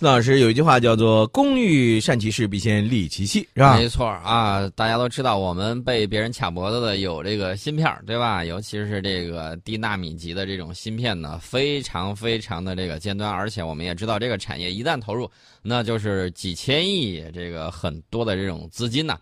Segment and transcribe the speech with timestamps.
[0.00, 3.76] 孙老师有一句话叫做“工欲善其事，必先利其器”，是吧？
[3.76, 8.44] 没错啊，大家都知道，我们被别人卡脖子的有这个芯片，对吧？
[8.44, 15.28] 尤其是这个低纳米级的这种芯片呢，非常非常的这个尖端，而且我们也知道，这个产业一旦投入，
[15.62, 19.18] 那就是几千亿这个很多的这种资金呢。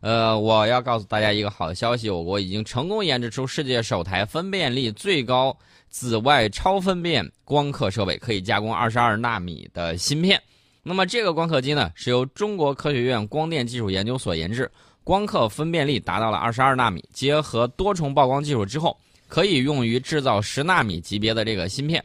[0.00, 5.56] 呃，我要告诉大家一个好消息，我国已经成功研制出世界首台分辨率最高。
[5.90, 10.40] 紫外超分辨光刻设备可以加工二十二纳米的芯片。
[10.82, 14.70] 那么这个光刻机呢，是由中国科学院光电技术研究所研制，
[15.04, 18.96] 光刻分辨率达到了二十二纳米，结合多重曝光技术之后，
[19.26, 22.02] 可以用于制造十纳米级别的这个芯片。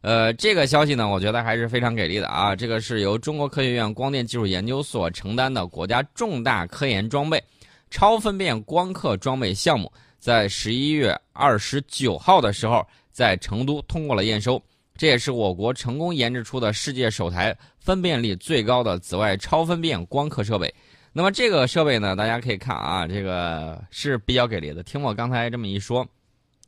[0.00, 2.54] 呃，这个消息呢，我觉得还是非常给力的啊！
[2.54, 7.42] 这个是由中国科学院光电技术研究所承担的国家重大科研装备——
[7.90, 12.84] 超分辨光刻装备项目，在十一月二十九号的时候。
[13.16, 14.62] 在成都通过了验收，
[14.94, 20.70] 这也是我国成功研制出的世界首台分辨率最高的紫外超分辨光刻设备。
[21.14, 24.82] 那么这个设备呢，大家可以看啊，这个是比较给力的。
[24.82, 26.06] 听我刚才这么一说，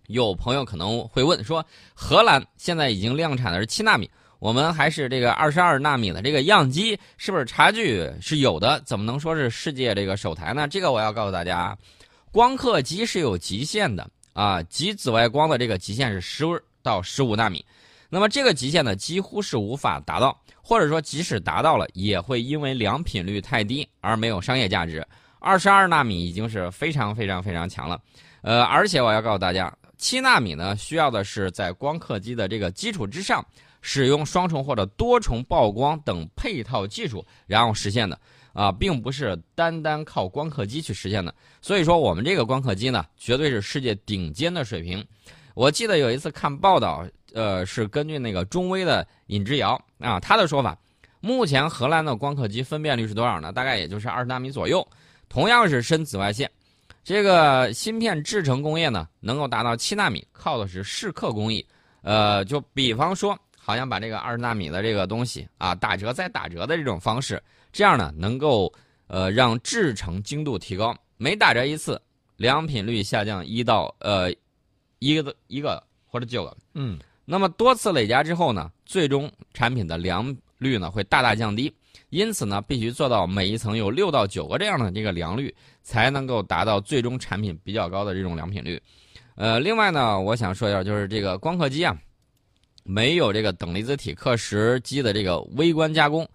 [0.06, 8.80] 有朋友可能会问说，荷兰现在已经量产的是七纳米，我们还是这个二十二纳米的这个样机，是不是差距是有的？
[8.86, 10.66] 怎么能说是世界这个首台呢？
[10.66, 11.77] 这个我要告诉大家，
[12.33, 14.08] 光刻机是有极限的。
[14.39, 16.44] 啊，极紫外光的这个极限是十
[16.81, 17.64] 到十五纳米，
[18.08, 25.05] 那么这个极限呢，几乎是无法达到，或者说即使达到了，也会因为良品率太低而没有商业价值。
[25.41, 28.00] 二十二纳米已经是非常非常非常强了，
[28.42, 33.45] 呃，而且我要告诉大家，七纳米呢，需要的是在光刻机的这个基础之上，
[33.83, 38.17] 使用双重或者多重曝光等配套技术，然后实现的。
[38.52, 45.05] 啊，并不是单单靠光刻机去实现的，所以说我们这个光刻机呢，绝对是世界顶尖的水平。
[45.55, 50.78] 我记得有一次看报道，呃，是根据那个中微的尹之尧啊，他的说法，
[51.20, 53.52] 目前荷兰的光刻机分辨率是多少呢？
[53.52, 54.86] 大概也就是二十纳米左右，
[55.28, 56.48] 同样是深紫外线，
[57.02, 61.64] 这个芯片制成工业呢，能够达到七纳米，靠的是蚀刻工艺。
[62.02, 67.42] 呃，就比方说，好像把这个二十纳米的这个东西啊，打折再打折的这种方式。
[67.78, 68.72] 这样呢，能够
[69.06, 72.02] 呃让制成精度提高，每打折一次，
[72.36, 74.34] 良品率下降一到呃
[74.98, 81.72] 一个一个或者九个，嗯，那么多次累加之后呢，最终产品的良率呢会大大降低，
[82.11, 88.83] 因此呢，必须做到每一层有六到九个这样的这个良率，才能够达到最终产品比较高的这种良品率。
[89.36, 91.96] 呃，另外呢，我想说一下，就是这个光刻机啊，
[92.83, 96.28] 没有这个等离子体刻蚀机的这个微观加工。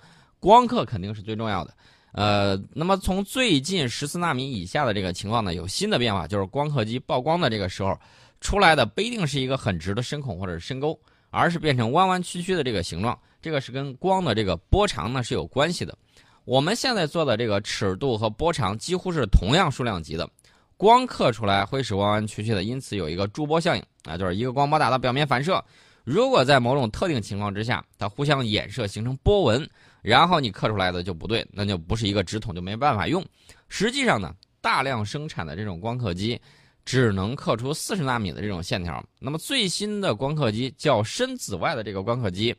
[0.43, 1.73] 光刻肯定是最重要的，
[2.11, 7.97] 呃，那么从最近十四纳米以下的这个情况呢，有新的变化，就是光刻机曝光的这个时候，
[8.41, 10.99] 出来的不一定是一个很直的深孔或者是深沟，
[11.29, 15.97] 而是变成弯弯曲曲的这个形状，这个是跟光的这个波长呢是有关系的。
[16.43, 20.29] 我们现在做的这个尺度和波长几乎是同样数量级的，
[20.75, 25.63] 光刻出来会是弯弯曲曲的，因此有一个驻波效应啊，就是一个光波打到表面反射，
[26.03, 29.65] 如果在某种特定情况之下，它互相衍射形成波纹。
[30.03, 33.25] 然后你刻出来的就不对，那就不是一个直筒，就没办法用。
[33.69, 36.39] 实际上呢，大量生产的这种光刻机，
[36.83, 39.01] 只能刻出四十纳米的这种线条。
[39.17, 42.53] 那么最新的光刻机叫深紫外的这个光刻机，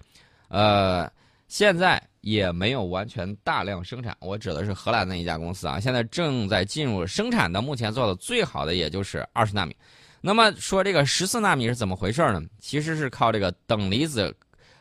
[0.48, 1.06] 呃，
[1.46, 4.16] 现在也没有完全大量生产。
[4.20, 9.76] 我指的是荷兰的一家公司啊，现在正在进入生产的，目前做的最好的也就是二十纳米。
[10.22, 12.42] 那么说这个十四纳米是怎么回事呢？
[12.58, 14.34] 其实是靠这个等离子。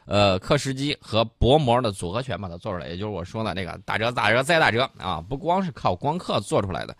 [0.05, 5.23] 呃，刻蚀机和薄膜的组合拳把它做出来，也就是我说的那个打折、打折再打折啊！
[5.27, 6.95] 不光是靠光刻做出来的。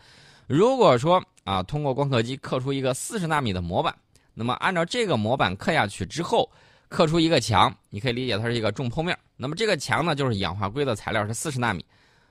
[0.47, 3.93] 如果说啊，通过光刻机刻出一个四十纳米的模板，
[4.33, 6.49] 那么按照这个模板刻下去之后，
[6.87, 9.17] 刻出一个墙，你可以理解它是一个重剖面。
[9.35, 11.85] 那么这个墙呢，就是氧化硅的材料是四十纳米，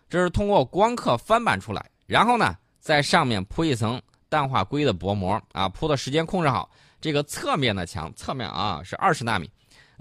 [0.09, 4.01] 这是通过光刻翻版出来，然后呢，在上面铺一层
[4.31, 6.71] 氮化硅的薄膜啊，铺的时间控制好。
[7.01, 9.51] 这个侧面的墙，侧面啊是二十纳米。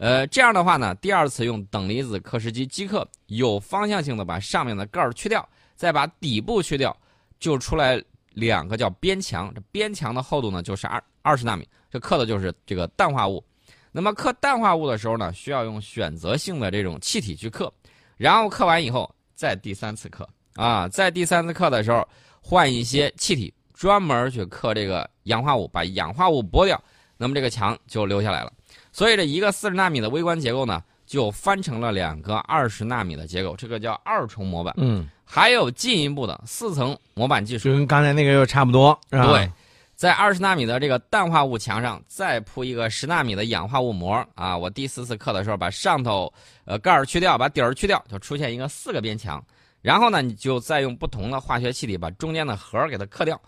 [0.01, 6.95] 呃，这样的话呢，第二次用等离子刻蚀机击刻，有方向性的把上面的盖儿去掉，再把底部去掉，
[7.39, 8.03] 就出来
[8.33, 9.53] 两个叫边墙。
[9.53, 13.43] 这边墙的厚度呢，就是二二十纳米，这刻的就是这个氮化物。
[13.91, 17.71] 那么刻氮化物的时候呢，需要用选择性的这种气体去刻，
[18.17, 22.03] 然后刻完以后再第三次刻啊，在第三次刻的时候
[22.41, 26.83] 换一些气体，专门去刻这个氧化物，把氧化物剥掉，
[27.17, 28.51] 那么这个墙就留下来了。
[28.91, 34.73] 所以这一个四十纳米的微观结构呢，就翻成了两个二十纳米的结构，这个叫二重模板。
[34.77, 39.27] 嗯，还有进一步的四层模板技术，就跟刚才那个又差不多，是吧？
[39.27, 39.49] 对，
[39.95, 44.57] 在二十纳米的这个氮化物墙上再铺一个十纳米的氧化物膜啊。
[44.57, 46.31] 我第四次刻的时候，把上头
[46.65, 49.43] 呃盖儿去掉，把底儿去掉，就出现一个四个边墙。
[49.81, 53.39] 然后呢，你就再用不同的化学气体把中间的核儿给它刻掉，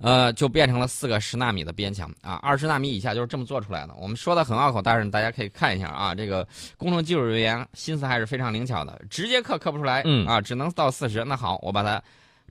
[0.00, 2.34] 呃，就变成了四个十纳米的边墙啊。
[2.42, 3.94] 二十纳米以下就是这么做出来的。
[3.98, 6.46] 我们说的很拗口，但是大家可以看一下啊，这个
[6.76, 11.24] 工程技术人员心思还是非常灵巧的，直接刻刻不出来，嗯啊，只能到四十。
[11.24, 12.02] 那好，我把它。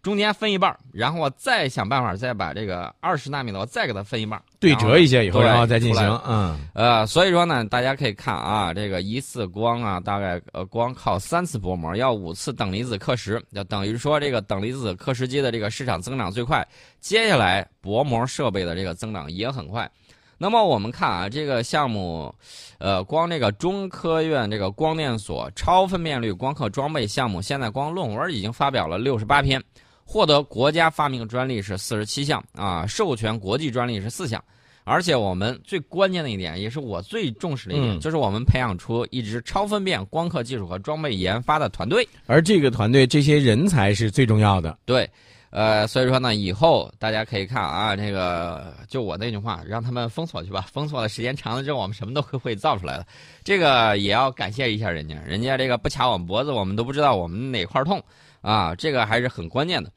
[0.07, 6.21] 中间分一半儿，然后我再想办法再把这个二十纳米的我再给它分一半儿，对折一下以后，然后再进行。
[6.25, 16.65] 嗯，呃，所以说呢，大家可以看啊，这个一次光啊，大概呃光靠三次薄膜，要五次等离子刻蚀，就等于说这个等离子刻蚀机的这个市场增长最快，
[17.01, 19.92] 接下来薄膜设备的这个增长也很快。
[20.38, 22.33] 那么我们看啊，这个项目，
[22.77, 29.62] 呃，光这个中科院这个光电所超分辨率光刻装备项目，现在光论文已经发表了六十八篇，
[30.07, 34.42] 获得国家发明专利是四十七项啊，授权国际专利是四项。
[34.86, 42.07] 而且我们最关键的一点，也是我最重视的一点，嗯就是我们培养出一支超分辨光刻技术和装备研发的团队。
[42.25, 44.77] 而这个团队这些人才是最重要的。
[44.86, 45.09] 对，
[45.50, 53.06] 呃，所以说呢，以后大家可以看啊，这个就我那句话，让他们封锁去吧，封锁的时间长了之后，我们什么都会会造出来的。
[53.44, 58.01] 这个也要感谢一下人家，人家这个不卡我们脖子，我们都不知道我们哪块儿痛
[58.42, 59.92] 啊，这个还是很关键的。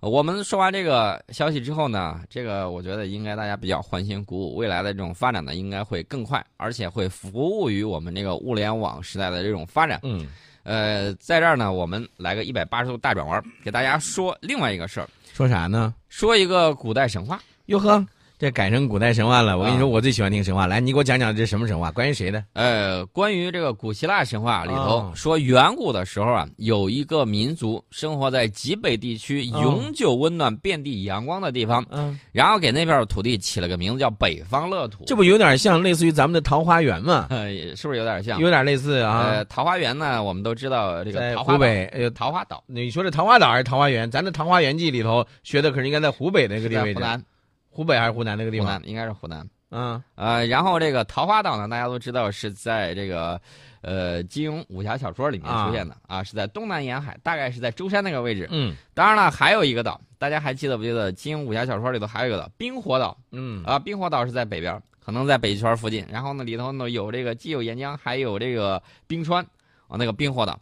[0.00, 10.00] 呃我们说完这个消息之后呢，这个我觉得应该大家比较欢欣鼓舞，未来的这种发展呢，应该会更快，而且会服务于我们这个物联网时代的这种发展。
[10.02, 10.26] 嗯，
[10.64, 15.94] 呃，在这儿呢，我们来个一百八十度大转弯，给大家说另外一个事儿，说啥呢？
[16.08, 17.40] 说一个古代神话。
[17.66, 18.04] 哟呵，
[18.42, 19.56] 这改成古代神话了。
[19.56, 20.66] 我跟你说，啊我最喜欢听神话。
[20.66, 21.92] 来，你给我讲讲这什么神话？
[21.92, 22.42] 关于谁的？
[22.54, 35.04] 呃，关于这个古希腊神话里头、哦说，远古的时候啊，有一个民族生活在极北地区，哦永久温暖、遍地阳光的地方，嗯，然后给那片土地起了个名字叫北方乐土。
[35.06, 37.28] 这不有点像类似于咱们的桃花源吗？
[37.30, 37.46] 呃，
[37.76, 38.40] 是不是有点像？
[38.40, 39.44] 有点类似啊呃，。
[39.44, 44.10] 桃花源呢，我们都知道这个在桃花岛湖北，呃，桃花岛你说这桃花岛还是桃花源？
[44.10, 47.24] 咱的《桃花源记》里头学的可是应该在湖北那个地位置，在湖南，
[47.72, 48.66] 湖北还是湖南那个地方？
[48.66, 49.48] 湖南应该是湖南。
[49.74, 53.40] 嗯呃，然后这个桃花岛呢，大家都知道是在这个
[53.80, 58.46] 呃金庸武侠小说里面出现的啊是在东南沿海，大概是在舟山那个位置。
[58.50, 63.78] 嗯当然了，还有一个岛，大家还记得不记得金庸武侠小说里头还有一个岛冰火岛嗯啊？
[63.78, 66.04] 冰火岛是在北边，可能在北极圈附近。
[66.10, 69.42] 然后呢，里头呢有这个既有岩浆，还有这个冰川
[69.88, 70.60] 啊，那个冰火岛。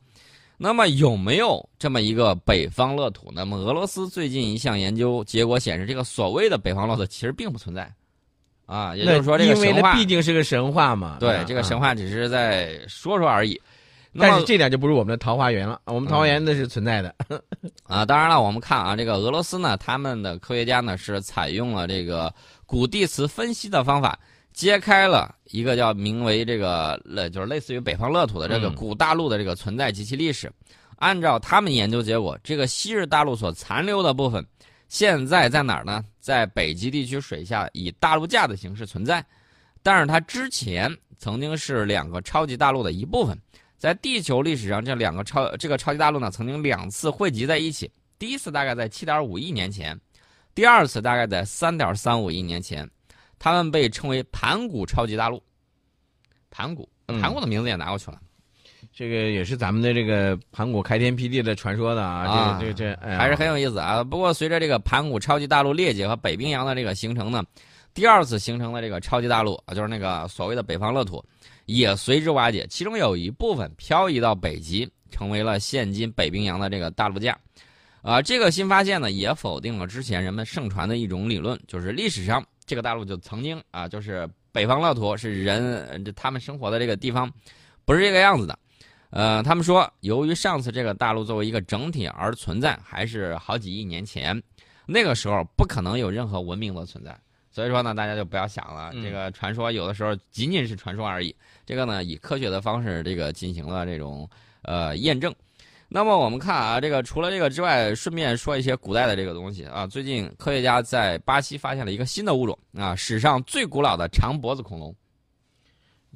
[0.62, 3.32] 那么有没有这么一个北方乐土？
[3.34, 7.90] 那么俄罗斯最近一项研究结果显示，这个所谓的北方乐土其实并不存在，
[8.66, 11.16] 啊，也就是说这个因为神话那毕竟是个神话嘛。
[11.18, 11.80] 对吧这个神。
[11.80, 13.58] 话只是在说说而已。
[14.18, 17.14] 但是这点就不是我们的桃花源了，我们桃花源那是存在的。
[17.84, 22.30] 啊，当然了，我们看啊，这个俄罗斯呢，他们的科学家呢是采用了这个
[22.66, 24.18] 古地磁分析的方法，
[24.52, 30.50] 揭开了一个叫名为这个呃，就是类似于北方乐土的这个嗯古大陆的这个存在及其历史。
[30.96, 34.46] 按照他们研究结果，这个昔日大陆所残留的部分，
[34.88, 36.04] 现在在哪儿呢？
[36.20, 39.24] 在北极地区水下以大陆架的形式存在，
[39.82, 43.34] 但是它之前曾经是两个超级大陆的一部分。
[43.78, 47.90] 在地球历史上，这两个超这个超级大陆呢，曾经两次汇集在一起。
[48.18, 49.98] 第一次大概在七点五亿年前，
[50.54, 52.86] 第二次大概在三点三五亿年前，
[53.40, 55.42] 它们被称为盘古超级大陆。
[56.50, 58.20] 盘古，嗯盘古的名字也拿过去了，
[58.92, 62.26] 这个也是咱们的这个盘古开天辟地的传说的啊。
[62.26, 64.04] 啊这个这个这哎还是很有意思啊。
[64.04, 67.42] 不过随着这个盘古超级大陆裂解和北冰洋的这个形成呢，
[67.94, 71.24] 第二次形成的这个超级大陆啊，就是那个所谓的北方乐土，
[71.66, 77.38] 也随之瓦解，其中有一部分漂移到北极，成为了现今北冰洋的这个大陆架。
[78.02, 87.28] 啊，这个新发现呢，也否定了之前人们盛传的一种理论，就是历史上这个大陆就曾经啊，就是北方乐土是人他们生活的这个地方，
[87.84, 88.56] 不是这个样子的。
[89.10, 94.40] 呃，他们说，由于上次这个大陆作为一个整体而存在，还是好几亿年前，
[94.86, 97.18] 那个时候不可能有任何文明的存在。
[97.50, 101.34] 所以说呢，大家就不要想了，嗯这个传说有的时候仅仅是传说而已。
[101.66, 104.30] 这个呢，以科学的方式这个进行了这种
[104.62, 105.34] 呃验证。
[105.92, 109.88] 那么我们看啊，这个除了这个之外，顺便说一些古代的这个东西啊。
[109.88, 114.94] 最近科学家在巴西发现了一个新的物种啊，史上最古老的长脖子恐龙。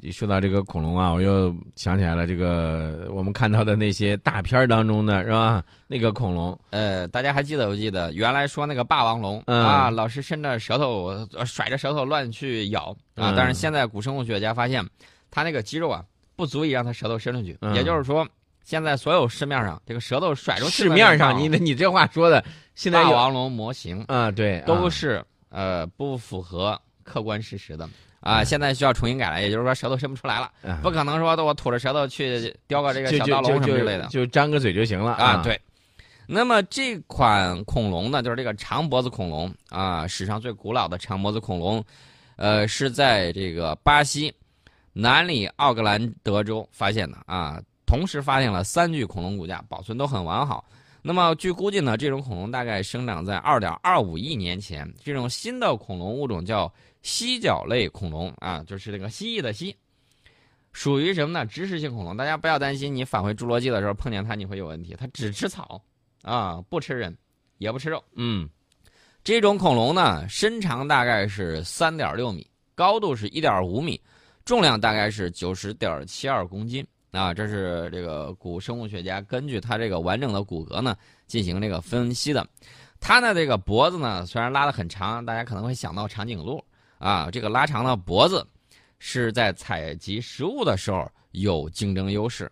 [0.00, 5.64] 一说到这个恐龙啊，我又想起来了，这个我们看到的那些大片儿当中的是吧？
[5.88, 14.84] 那个恐龙，呃，大家还记得不记得原来说那个霸王龙、嗯啊，老是伸着舌头、呃甩着舌头乱去咬啊，嗯但是现在古生物学家发现，
[15.32, 16.04] 它那个肌肉啊
[16.36, 18.24] 不足以让它舌头伸出去，嗯也就是说，
[18.64, 22.42] 现在所有市面上这个舌头甩出去市面上你你这话说的，
[22.74, 27.86] 现在霸王龙模型啊，对，啊都是呃，不符合客观事实的
[28.20, 35.42] 啊，现在需要重新改了，也就是说舌头伸不出来了，啊不可能说我吐着舌头去叼个这个小刀龙什么之类的就就张个嘴就行了啊，。
[35.44, 35.60] 对。
[36.26, 41.84] 那么这款恐龙呢，就是这个长脖子恐龙啊，史上最古老的长脖子恐龙，
[42.36, 44.34] 呃，是在这个巴西
[44.94, 47.60] 南里奥格兰德州发现的啊。
[47.94, 50.64] 同时发现了三具恐龙骨架，保存都很完好。
[51.00, 54.92] 那么据估计呢，这种恐龙大概生长在2.25亿年前。
[55.04, 56.72] 这种新的恐龙物种叫
[57.02, 59.76] 犀角类恐龙啊，就是那个蜥蜴的蜥，
[60.72, 61.46] 属于什么呢？
[61.46, 62.16] 植食性恐龙。
[62.16, 64.96] 大家不要担心，你返回侏罗纪的时候碰见它你会有问题。
[64.98, 65.80] 它只吃草
[66.22, 67.16] 啊，不吃人，
[67.58, 68.02] 也不吃肉。
[68.16, 68.48] 嗯
[69.22, 74.00] 这种恐龙呢，身长大概是三点六米，高度是一点五米，
[74.44, 76.84] 重量大概是九十点七二公斤
[77.14, 77.32] 啊。
[77.32, 82.46] 这是这个古生物学家根据它这个完整的骨骼呢进行这个分析的。
[83.00, 86.62] 它的这个脖子呢，虽然拉得很长，大家可能会想到长颈鹿
[86.98, 87.30] 啊。
[87.30, 88.46] 这个拉长的脖子
[88.98, 92.50] 是在采集食物的时候有竞争优势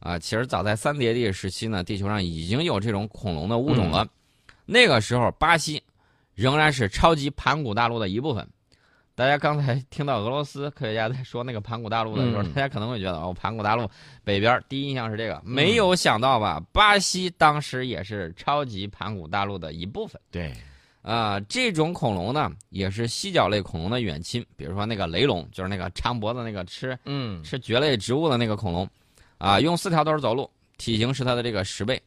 [0.00, 0.18] 啊。
[0.18, 4.06] 其实早在三叠纪时期呢，地球上已经有这种恐龙的物种了。
[4.64, 5.82] 那个时候，巴西
[6.34, 8.48] 仍然是超级盘古大陆的一部分。
[9.22, 13.88] 大家刚才听到俄罗斯科学家在说那个盘古大陆的时候，嗯大家可能会觉得哦，盘古大陆
[14.24, 16.60] 北边第一印象是这个，没有想到吧？
[16.72, 20.20] 巴西当时也是超级盘古大陆的一部分。
[20.32, 20.52] 对，
[21.02, 28.88] 啊、这种恐龙呢，也是犀角类恐龙的远亲，比如说那个雷龙，就是那个长脖子那个吃嗯吃蕨类植物的那个恐龙，
[29.38, 32.02] 啊，用四条腿走路，体型是它的这个十倍。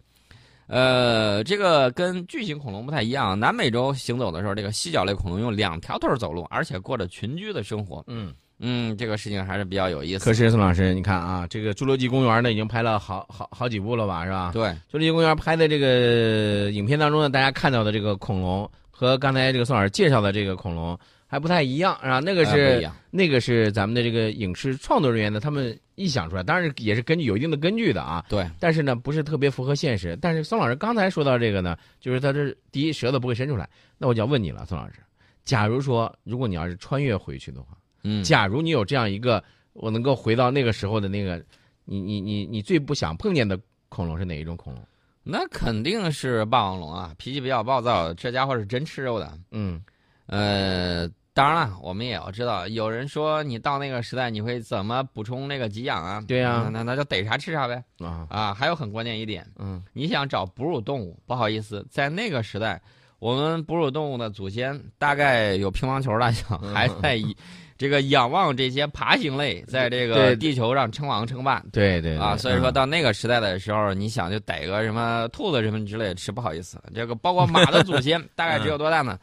[0.68, 8.04] 呃，这个跟巨型恐龙不太一样，南美洲行走的时候，这个犀角类恐龙用两条腿走路，而且过着群居的生活。
[8.08, 8.34] 嗯。
[8.58, 10.24] 嗯，这个事情还是比较有意思。
[10.24, 14.52] 可是宋老师，你看啊，这个侏罗纪公园呢，已经拍了好好好几部了吧，是吧？
[14.54, 22.22] 对，侏罗纪公园拍的这个影片当中呢，大家看到的这个恐龙和刚才这个宋老师介绍的这个恐龙还不太一样，是吧？
[22.22, 28.26] 那个是、那个是咱们的这个影视创作人员的，他们臆想出来，当然也是根据有一定的根据的啊。
[28.30, 30.18] 对，但是呢，不是特别符合现实。
[30.22, 34.96] 但是宋老师刚才说到这个呢，就是他这第一舌头不会伸出来，那我就要问你了，宋老师，
[35.44, 41.44] 假如说如果你要是穿越回去的话，嗯，假如你有这样一个，我能够回到那个时候的那个，
[41.86, 43.60] 你你你你最不想碰见的
[43.90, 44.84] 恐龙是哪一种恐龙？
[45.24, 49.40] 那肯定是霸王龙啊，脾气比较暴躁，这家伙是真吃肉的。
[49.52, 49.82] 嗯
[50.28, 56.24] 呃，当然了，我们也要知道，有人说你到那个时代，你会怎么补充那个给养啊？
[56.26, 57.84] 对呀那那那就逮啥吃啥呗。
[58.00, 62.82] 啊啊，还有很关键一点，嗯你想找哺乳动物，不好意思，在那个时代，
[63.20, 67.36] 我们哺乳动物的祖先大概有乒乓球大小，嗯还在以
[67.78, 71.62] 这个仰望这些爬行类在这个地球上称王称霸。
[71.74, 79.20] 对对对啊，所以说嗯到那个时代的时候，你想就逮个什么兔子什么之类的吃，不好意思，这个包括马的祖先 大概只有多大呢？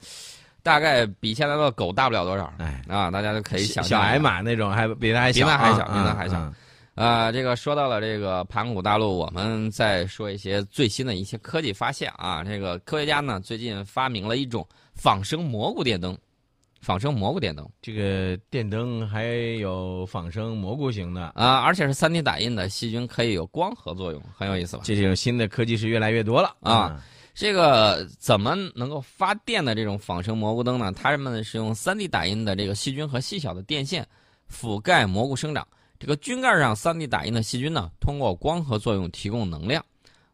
[0.62, 3.10] 大概比现在的狗大不了多少哎，啊！
[3.10, 6.54] 大家就可以想小象小矮马那种还比它还小啊，比它还小啊比它还小啊
[6.94, 12.44] 啊，这个说到了这个盘古大陆，我们再说一些最新的一些科技发现啊。
[12.44, 16.16] 这个科学家呢最近发明了一种仿生蘑菇电灯，
[16.80, 19.24] 仿生蘑菇电灯这个电灯还
[19.58, 24.82] 有仿生蘑菇型的，啊，而且是 3D 打印的，细菌可以有光合作用，很有意思吧？
[24.84, 27.02] 这种新的科技是越来越多了啊。
[27.34, 30.92] 这个怎么能够发电的这种仿生蘑菇灯呢？
[30.92, 34.06] 它们是用 3D 打印的这个细菌和细小的电线
[34.50, 35.66] 覆盖蘑菇生长。
[35.98, 39.84] 这个菌盖上 3D 打印的细菌呢，通过光合作用提供能量。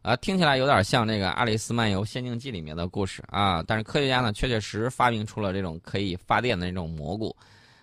[0.01, 3.61] 啊，听起来有点像这个《爱丽丝漫游仙境记》里面的故事啊。
[3.67, 7.35] 但是科学家呢，确确实实发明出了这种可以发电的那种蘑菇。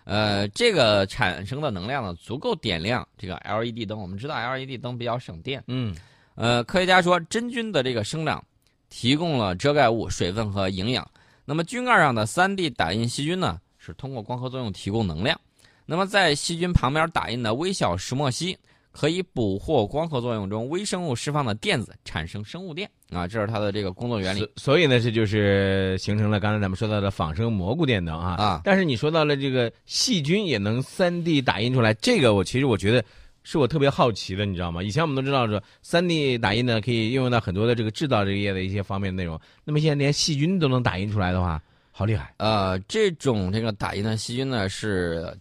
[0.04, 4.00] 呃，这个产生的能量呢，足够点亮这个 LED 灯。
[4.00, 5.62] 我们知道 LED 灯比较省电。
[5.66, 5.94] 嗯
[6.36, 8.42] 呃，科学家说，真菌的这个生长
[8.88, 11.08] 提供了遮盖物、水分和营养。
[11.44, 15.40] 那么菌盖上的 3D 打印细菌呢，是通过光合作用提供能量。
[15.84, 18.58] 那么在细菌旁边打印的微小石墨烯，
[18.90, 28.34] 可以捕获光合作用中微生物释放的电子，产生生物电啊，这是它的这个工作原理所所以呢，这就是形成了刚才咱们说到的仿生蘑菇电灯啊。
[28.34, 28.60] 啊。
[28.64, 33.04] 但是你说到了这个细菌也能 3D 打印出来，这个我其实我觉得
[33.48, 34.82] 是我特别好奇的，你知道吗？
[34.82, 41.62] 以前我们都知道说三 D 打印呢可以应用到很多的这个制造这个业的一些方面内容，那么现在连细菌都能打印出来的话，
[41.92, 42.34] 好厉害！
[42.38, 45.32] 呃，这种这个打印的细菌呢，是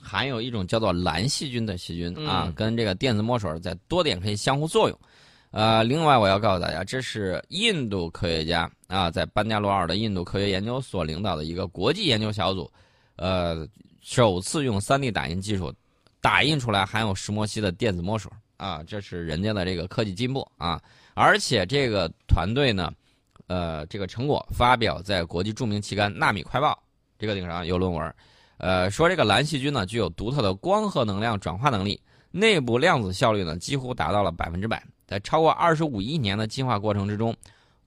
[0.00, 4.98] 含有一种叫做蓝细菌的细菌、啊嗯，跟这个电子墨水在多点可以相互作用。
[5.50, 12.72] 呃，另外我要告诉大家，这是印度科学家啊，在班加罗尔的印度科学研究所领导的一个国际研究小组，
[13.16, 13.68] 呃，
[14.00, 15.70] 首次用 3D 打印技术
[16.20, 20.80] 打印出来含有石墨烯的电子墨水啊，这是人家的这个科技进步啊。
[21.14, 22.92] 而且这个团队呢，
[23.46, 26.72] 呃，这个成果发表在国际著名期刊《纳米快报》
[27.18, 28.14] 这个顶上有论文，
[28.58, 32.00] 呃，说这个蓝细菌呢具有独特的光合能量转化能力，
[32.30, 34.82] 内部量子效率呢几乎达到了百分之百。
[35.06, 37.34] 在超过二十五亿年的进化过程之中，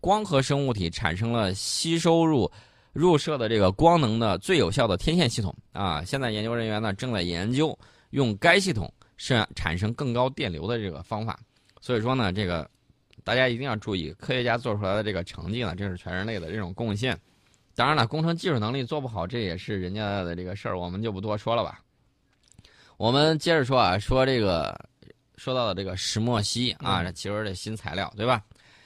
[0.02, 2.52] 光合生物体产生了吸收入
[2.92, 6.04] 入射的这个光能的最有效的天线系统啊。
[6.04, 7.78] 现在研究人员呢正在研究
[8.14, 11.40] 用该系统是产生更高电流的这个方法。
[11.82, 12.70] 所以说呢，这个
[13.24, 17.20] 大家一定要注意，科学家做出来的这个成绩呢，这是全人类的这种贡献。
[17.76, 21.82] 当然了，工程技术能力做不好，这也是人家的这个事儿，我们就不多说了吧。
[22.98, 24.80] 我们接着说啊，说这个
[25.38, 28.44] 说到的这个石墨烯啊，这其实这新材料对吧？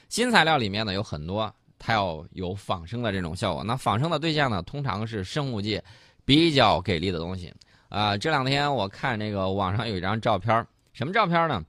[0.08, 3.62] 新材料里面呢有很多，它要有仿生的这种效果。
[3.62, 5.84] 那仿生的对象呢，通常是生物界
[6.24, 7.54] 比较给力的东西
[7.90, 8.18] 啊。
[8.18, 11.64] 这两天我看那个网上有一张照片，什么照片呢？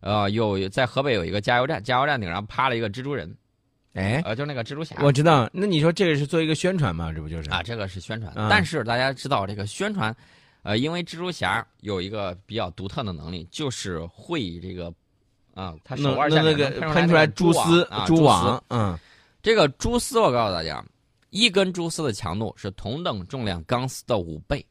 [0.00, 3.34] 呃，有在河北有一个加油站，加油站顶上趴了一个蜘蛛人。
[3.94, 5.48] 哎，呃，就那个蜘蛛侠，我知道。
[5.54, 7.10] 那你说这个是做一个宣传吗？
[7.10, 7.62] 这不就是啊？
[7.62, 10.14] 这个是宣传，但是大家知道这个宣传，
[10.62, 14.92] 呃，因为蜘蛛侠有一个比较独特的能力，就是会这个
[15.54, 18.62] 啊，他手腕下那个喷出来蛛丝、蛛网。
[18.68, 18.96] 嗯，
[19.42, 20.84] 这个蛛丝，我告诉大家，
[21.30, 24.64] 一根蛛丝的强度是同等重量钢丝的五倍。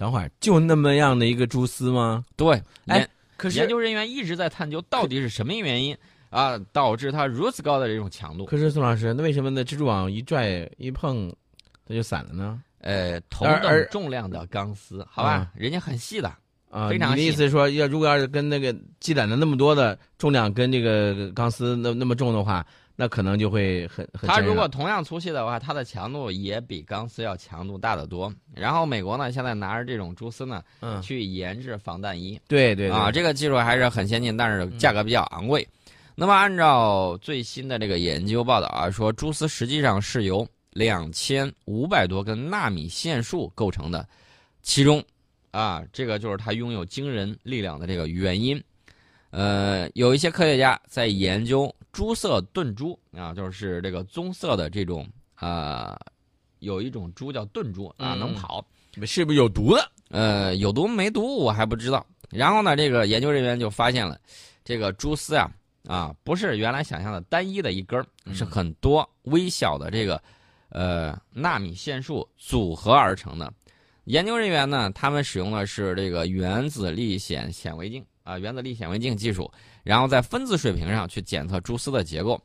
[0.00, 2.24] 等会儿就那么样的一个蛛丝吗？
[2.34, 5.94] 对，哎，可是研究人员一直在探究到底是什么原因。
[6.30, 8.44] 啊，导致它如此高的这种强度。
[8.46, 11.28] 可是宋老师，那为什么那蜘蛛网一拽一碰，
[11.84, 12.62] 它就散了呢？
[12.78, 16.28] 呃，同等重量的钢丝，好吧，人家很细的
[16.70, 16.88] 啊。
[16.88, 17.20] 非常细。
[17.20, 22.64] 你的意思是说，要如果要是跟那个积攒了那么多的重量跟这个钢丝那那么重的话，
[22.96, 24.28] 那可能就会很很。
[24.28, 28.32] 它如果同样粗细的话，它的强度也比钢丝要强度大得多。
[28.54, 32.38] 然后美国呢，现在拿着这种蛛丝呢，嗯，去研制防弹衣。
[32.46, 35.66] 对对啊，这个技术还是很先进，但是价格比较昂贵。
[36.14, 44.06] 那么，按照最新的这个研究报道啊，说蛛丝实际上是由两千五百多根纳米线束构成的，
[44.60, 45.02] 其中，
[45.50, 48.62] 啊，这个就是它拥有惊人力量的这个原因。
[49.30, 55.98] 呃，有一些科学家在研究朱色盾珠啊，就是这个棕色的这种啊，
[56.58, 58.64] 有一种猪叫盾珠啊，能跑，
[59.04, 59.90] 是不是有毒的？
[60.10, 62.04] 呃，有毒没毒我还不知道。
[62.30, 64.18] 然后呢，这个研究人员就发现了
[64.64, 65.50] 这个蛛丝啊。
[65.88, 70.22] 啊，不是原来想象的单一的一根，是很多微小的这个，
[70.68, 73.50] 呃，纳米线束组合而成的。
[74.04, 79.50] 研究人员呢，他们使用的是这个原子力显显微镜啊，原子力显微镜技术，
[79.82, 82.40] 然后在分子水平上去检测蛛丝的结构。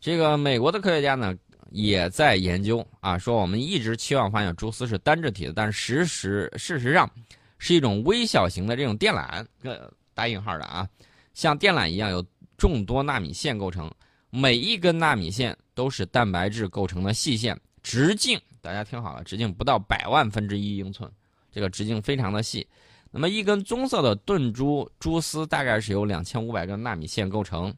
[0.00, 1.34] 这个美国的科学家呢，
[1.70, 7.10] 也在研究啊，说我们一直期望发现蛛丝是单质体的，但是实事实上
[7.58, 10.88] 是一种微小型的这种电缆，呃，打引号的啊，
[11.34, 12.24] 像电缆一样有。
[12.56, 13.92] 众多纳米线构成，
[14.30, 21.10] 每一根纳米线都是蛋白质构成的细线，直径大家听好了，直径不到百万分之一英寸，
[21.50, 22.64] 这个直径非常的细。
[23.14, 27.72] 那么一根棕色的盾珠蛛丝大概是由两千五百根纳米线构成。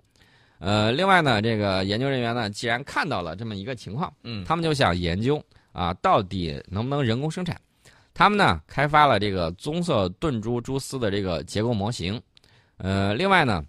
[0.58, 5.38] 呃，另外呢，这个研究人员呢，既然看到了这么一个情况，嗯，他们就想研究
[5.72, 7.60] 啊，到底能不能人工生产？
[8.14, 12.18] 他们呢，开发了这个棕色盾珠蛛丝的这个结构模型。
[12.78, 13.62] 呃，另外呢。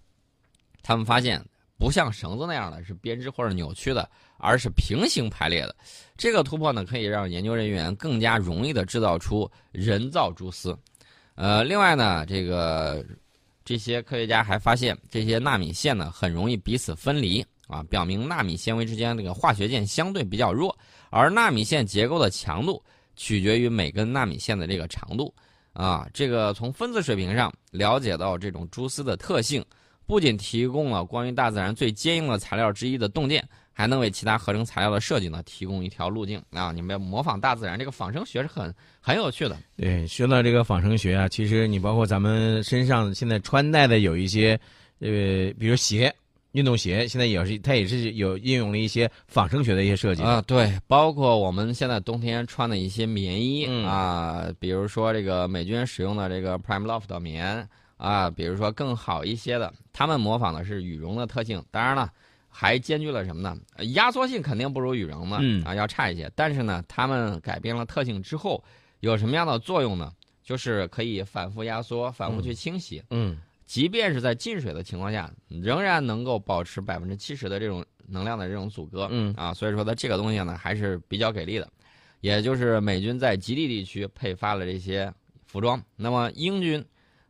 [0.84, 1.43] 他们发现，
[1.77, 5.75] 不像绳子那样的是编织或者扭曲的，而是平行排列的。
[6.15, 10.73] 这个突破呢，可以让研究人员更加容易的制造出人造蛛丝。
[11.38, 13.06] 呃，另外呢，这个
[13.63, 20.76] 这些科学家还发现，这些纳米线呢很容易彼此分离啊，表明纳米纤维之间这个化学键相对比较弱，
[21.12, 22.84] 而纳米线结构的强度
[23.15, 25.32] 取决于每根纳米线的这个长度
[25.73, 26.10] 啊。
[26.12, 29.63] 这个从分子水平上了解到这种蛛丝的特性。
[30.08, 33.45] 不仅提供了关于大自然最坚硬的材料之一的洞见，
[33.78, 36.72] 还能为其他合成材料的设计呢提供一条路径啊！
[36.72, 39.56] 你们要模仿大自然，这个仿生学是很很有趣的。
[39.76, 44.60] 对，说到这个仿生学啊，其实你包括咱们身上现在穿戴的有一些，
[44.98, 46.12] 呃，比如鞋、
[46.54, 50.42] 运动鞋，现在也是它也是有应用了一些仿生学的一些设计啊。
[50.48, 57.70] 对，包括我们现在冬天穿的一些棉衣啊，比如说这个美军使用的这个 Prime Loft 棉。
[57.98, 62.12] 啊，比如说更好一些的，他们模仿的是羽绒的特性，当然了，
[62.60, 63.56] 还兼具了什么呢？
[63.93, 66.28] 压缩性肯定不如羽绒嘛，啊，要差一些。
[66.34, 68.63] 但是呢，它们改变了特性之后，
[69.02, 70.12] 有什么样的作用呢？
[70.43, 81.70] 就是可以反复压缩、反复去清洗，嗯，即便是在进水的情况下，仍然能够保持百分之七十的这种能量的这种阻隔，嗯，啊，所以说它这个东西呢还是比较给力的。
[82.22, 85.13] 也就是美军在极地地区配发了这些
[85.46, 86.84] 服装，那么英军。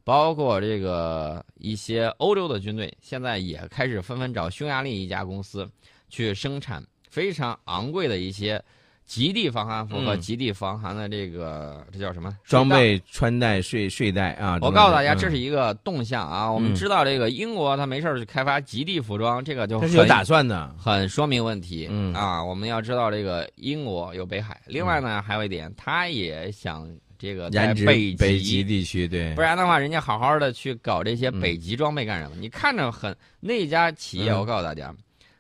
[0.08, 5.70] 包括这个一些欧洲的军队，现在也开始纷纷找匈牙利一家公司
[6.08, 8.64] 去生产非常昂贵的一些
[9.04, 14.58] 极地防寒服和嗯极地防寒的这个这叫什么装备、穿戴、睡睡袋啊。
[14.62, 16.50] 我告诉大家，嗯这是一个动向啊！
[16.50, 20.74] 我们嗯知道这个英国他没事儿去开发极地服装，这个就很它是有打算的。
[20.78, 21.86] 很说明问题。
[21.92, 32.36] 嗯啊，我们要知道这个英国有北海，另外呢还有一点，他也想这个在北北极地区，对不，然的话，人家好好的去搞这些嗯北极装备干什么？
[32.40, 34.94] 你看着很那家企业，嗯我告诉大家，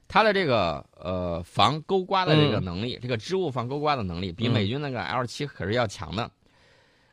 [0.07, 6.29] 它的这个呃防勾刮的这个嗯能力，这个织物防勾刮的能力，比嗯美军那个 L 七可是要强的。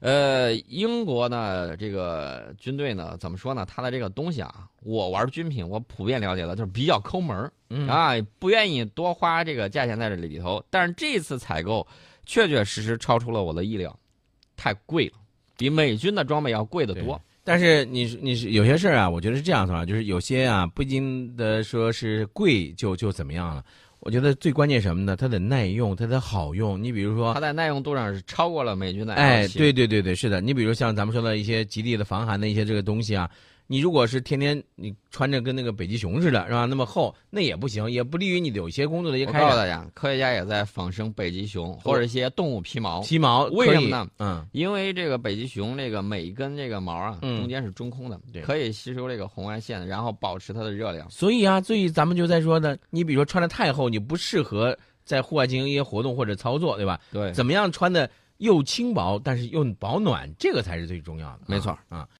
[0.00, 3.66] 呃，英国呢，这个军队呢，怎么说呢？
[3.66, 10.62] 它的这个东西啊，我玩军品，我普遍了解的就是比较抠门儿嗯啊，不愿意多花这个价钱在这里头。
[10.68, 11.86] 但是这次采购
[12.26, 13.98] 确确实实超出了我的意料，
[14.56, 15.14] 太贵了，
[15.56, 17.20] 比美军的装备要贵得多。
[17.42, 23.62] 但是你你是有些事儿啊，我觉得是这样子啊，就是有些啊，不一定的说是贵就就怎么样了。
[24.00, 25.16] 我觉得最关键什么呢？
[25.16, 26.82] 它得耐用，它得好用。
[26.82, 30.40] 你比如说它，在耐用度上是超过了美军的哎，对对对对，是的。
[30.40, 33.30] 你比如像咱们说的一些极地的防寒的一些这个东西啊，
[33.66, 36.66] 你如果是天天你穿着跟那个北极熊似的，是吧？
[36.66, 39.42] 那么厚，那也不行，也不利于你的有些工作的一些开展。
[39.42, 44.06] 告诉大家，科学家也在仿生北极熊或者一些动物皮毛，皮毛为什么呢？
[44.18, 51.08] 嗯，因为这个北极熊这个每一根这个毛啊，嗯中间是中空的对，可以吸收这个红外线，然后保持它的热量。
[51.10, 57.00] 所以啊，所以咱们就在说呢，你比如说穿的太厚，你不适合在户外进行一些活动或者操作，对吧？
[57.10, 61.46] 对，怎么样穿的又轻薄，但是又保暖，这个才是最重要的啊。
[61.46, 62.06] 没错啊。